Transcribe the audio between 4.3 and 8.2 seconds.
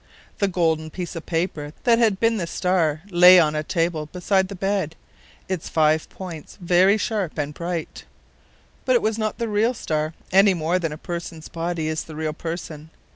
the bed, its five points very sharp and bright.